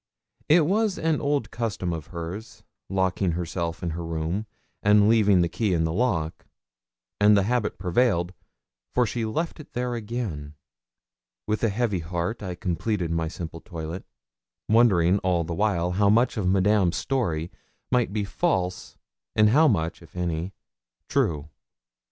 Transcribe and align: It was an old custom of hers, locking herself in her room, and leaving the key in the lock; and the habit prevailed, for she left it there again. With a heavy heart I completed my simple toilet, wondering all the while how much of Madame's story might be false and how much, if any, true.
It 0.49 0.65
was 0.65 0.97
an 0.97 1.21
old 1.21 1.51
custom 1.51 1.93
of 1.93 2.07
hers, 2.07 2.63
locking 2.89 3.33
herself 3.33 3.83
in 3.83 3.91
her 3.91 4.03
room, 4.03 4.47
and 4.81 5.07
leaving 5.07 5.41
the 5.41 5.47
key 5.47 5.75
in 5.75 5.83
the 5.83 5.93
lock; 5.93 6.47
and 7.19 7.37
the 7.37 7.43
habit 7.43 7.77
prevailed, 7.77 8.33
for 8.95 9.05
she 9.05 9.25
left 9.25 9.59
it 9.59 9.73
there 9.73 9.93
again. 9.93 10.55
With 11.45 11.63
a 11.63 11.69
heavy 11.69 11.99
heart 11.99 12.41
I 12.41 12.55
completed 12.55 13.11
my 13.11 13.27
simple 13.27 13.61
toilet, 13.61 14.03
wondering 14.67 15.19
all 15.19 15.43
the 15.43 15.53
while 15.53 15.91
how 15.91 16.09
much 16.09 16.35
of 16.35 16.47
Madame's 16.49 16.97
story 16.97 17.51
might 17.91 18.11
be 18.11 18.23
false 18.23 18.97
and 19.35 19.49
how 19.49 19.67
much, 19.67 20.01
if 20.01 20.15
any, 20.15 20.51
true. 21.09 21.47